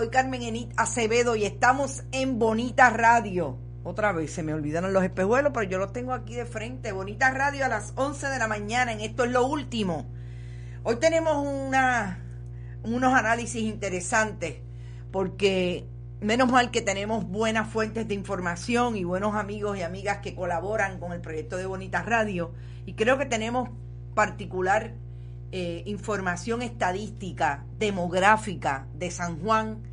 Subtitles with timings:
[0.00, 3.58] soy Carmen Enit Acevedo y estamos en Bonita Radio.
[3.84, 6.92] Otra vez se me olvidaron los espejuelos, pero yo los tengo aquí de frente.
[6.92, 10.06] Bonita Radio a las 11 de la mañana, en esto es lo último.
[10.84, 11.36] Hoy tenemos
[12.82, 14.62] unos análisis interesantes,
[15.12, 15.86] porque
[16.22, 20.98] menos mal que tenemos buenas fuentes de información y buenos amigos y amigas que colaboran
[20.98, 22.54] con el proyecto de Bonita Radio.
[22.86, 23.68] Y creo que tenemos
[24.14, 24.94] particular
[25.52, 29.89] eh, información estadística, demográfica de San Juan,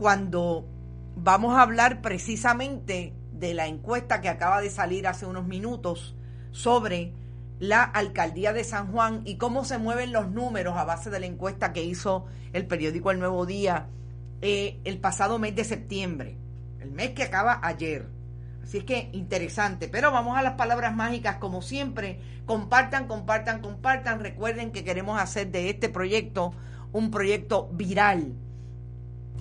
[0.00, 0.66] cuando
[1.14, 6.16] vamos a hablar precisamente de la encuesta que acaba de salir hace unos minutos
[6.52, 7.12] sobre
[7.58, 11.26] la alcaldía de San Juan y cómo se mueven los números a base de la
[11.26, 12.24] encuesta que hizo
[12.54, 13.88] el periódico El Nuevo Día
[14.40, 16.38] eh, el pasado mes de septiembre,
[16.80, 18.08] el mes que acaba ayer.
[18.64, 19.86] Así es que interesante.
[19.86, 22.22] Pero vamos a las palabras mágicas, como siempre.
[22.46, 24.20] Compartan, compartan, compartan.
[24.20, 26.54] Recuerden que queremos hacer de este proyecto
[26.92, 28.32] un proyecto viral.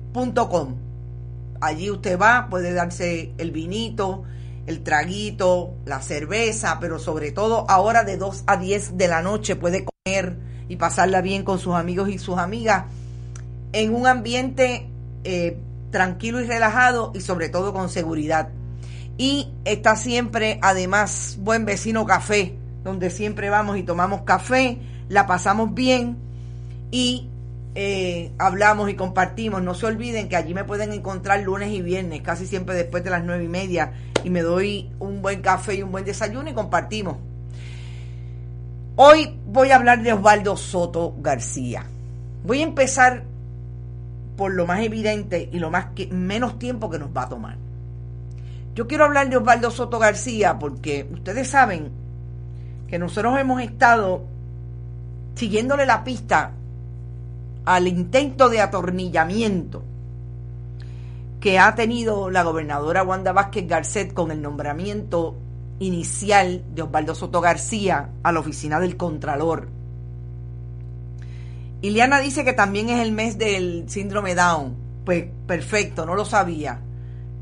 [1.60, 4.24] Allí usted va, puede darse el vinito,
[4.68, 9.56] el traguito, la cerveza, pero sobre todo ahora de 2 a 10 de la noche
[9.56, 10.36] puede comer
[10.68, 12.84] y pasarla bien con sus amigos y sus amigas
[13.72, 14.86] en un ambiente
[15.24, 15.58] eh,
[15.90, 18.50] tranquilo y relajado y sobre todo con seguridad.
[19.16, 22.54] Y está siempre, además, buen vecino café,
[22.84, 24.78] donde siempre vamos y tomamos café,
[25.08, 26.18] la pasamos bien
[26.90, 27.26] y
[27.80, 29.62] eh, hablamos y compartimos.
[29.62, 33.10] No se olviden que allí me pueden encontrar lunes y viernes, casi siempre después de
[33.10, 33.92] las nueve y media,
[34.24, 37.18] y me doy un buen café y un buen desayuno y compartimos.
[38.96, 41.84] Hoy voy a hablar de Osvaldo Soto García.
[42.44, 43.22] Voy a empezar
[44.36, 47.58] por lo más evidente y lo más que menos tiempo que nos va a tomar.
[48.74, 51.92] Yo quiero hablar de Osvaldo Soto García porque ustedes saben
[52.88, 54.24] que nosotros hemos estado
[55.36, 56.54] siguiéndole la pista
[57.68, 59.82] al intento de atornillamiento
[61.38, 65.36] que ha tenido la gobernadora Wanda Vázquez Garcet con el nombramiento
[65.78, 69.68] inicial de Osvaldo Soto García a la oficina del Contralor.
[71.82, 74.74] Iliana dice que también es el mes del síndrome Down.
[75.04, 76.80] Pues perfecto, no lo sabía.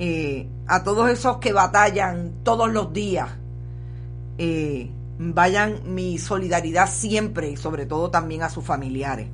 [0.00, 3.28] Eh, a todos esos que batallan todos los días,
[4.38, 4.90] eh,
[5.20, 9.28] vayan mi solidaridad siempre y sobre todo también a sus familiares.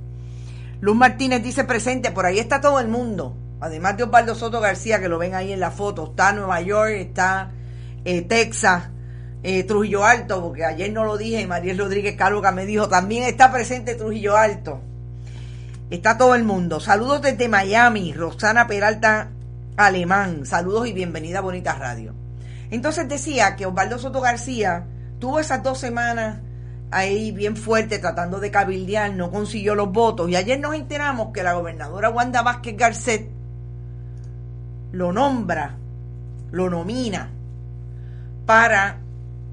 [0.83, 3.37] Luz Martínez dice presente, por ahí está todo el mundo.
[3.61, 6.09] Además de Osvaldo Soto García, que lo ven ahí en la foto.
[6.11, 7.53] Está Nueva York, está
[8.05, 8.89] eh, Texas,
[9.45, 13.53] eh, Trujillo Alto, porque ayer no lo dije, María Rodríguez Calvo me dijo, también está
[13.53, 14.81] presente Trujillo Alto.
[15.89, 16.81] Está todo el mundo.
[16.81, 19.31] Saludos desde Miami, Rosana Peralta
[19.77, 20.47] Alemán.
[20.47, 22.13] Saludos y bienvenida a Bonita Radio.
[22.73, 24.85] Entonces decía que Osvaldo Soto García
[25.21, 26.41] tuvo esas dos semanas
[26.93, 30.29] ahí bien fuerte tratando de cabildear, no consiguió los votos.
[30.29, 33.29] Y ayer nos enteramos que la gobernadora Wanda Vázquez Garcet
[34.93, 35.77] lo nombra,
[36.51, 37.31] lo nomina
[38.47, 38.99] para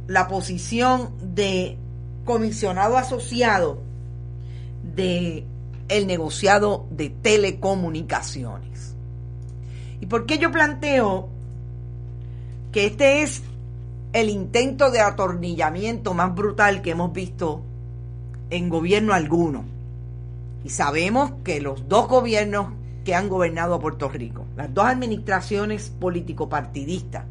[0.07, 1.77] la posición de
[2.25, 3.81] comisionado asociado
[4.83, 5.45] de
[5.87, 8.95] el negociado de telecomunicaciones.
[10.01, 11.29] ¿Y por qué yo planteo
[12.71, 13.41] que este es
[14.11, 17.61] el intento de atornillamiento más brutal que hemos visto
[18.49, 19.65] en gobierno alguno.
[20.63, 22.73] Y sabemos que los dos gobiernos
[23.05, 27.25] que han gobernado a Puerto Rico, las dos administraciones político-partidistas,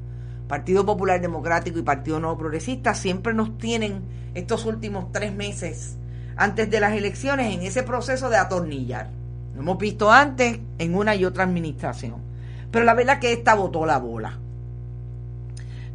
[0.46, 4.02] Partido Popular Democrático y Partido Nuevo Progresista, siempre nos tienen
[4.34, 5.96] estos últimos tres meses
[6.36, 9.10] antes de las elecciones en ese proceso de atornillar.
[9.54, 12.22] Lo hemos visto antes en una y otra administración.
[12.70, 14.38] Pero la verdad que esta votó la bola.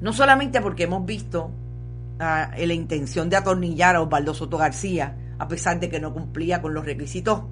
[0.04, 1.50] No solamente porque hemos visto
[2.20, 6.62] ah, la intención de atornillar a Osvaldo Soto García, a pesar de que no cumplía
[6.62, 7.44] con los requisitos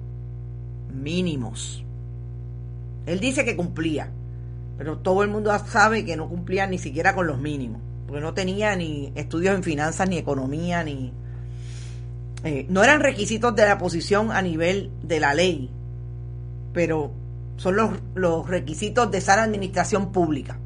[0.92, 1.82] mínimos.
[3.06, 4.10] Él dice que cumplía,
[4.76, 8.34] pero todo el mundo sabe que no cumplía ni siquiera con los mínimos, porque no
[8.34, 11.10] tenía ni estudios en finanzas, ni economía, ni...
[12.44, 15.70] Eh, no eran requisitos de la posición a nivel de la ley,
[16.74, 17.12] pero
[17.56, 20.58] son los, los requisitos de esa administración pública.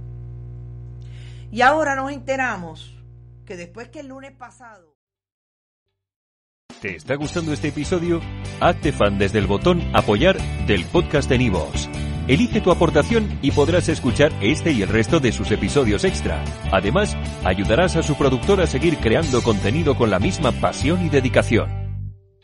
[1.57, 2.95] Y ahora nos enteramos
[3.47, 4.95] que después que el lunes pasado...
[6.83, 8.21] ¿Te está gustando este episodio?
[8.61, 10.37] Hazte fan desde el botón apoyar
[10.67, 11.89] del podcast de Nivos.
[12.29, 16.45] Elige tu aportación y podrás escuchar este y el resto de sus episodios extra.
[16.73, 21.86] Además, ayudarás a su productor a seguir creando contenido con la misma pasión y dedicación.